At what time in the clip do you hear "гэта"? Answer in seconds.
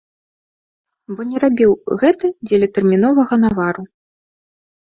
2.05-2.25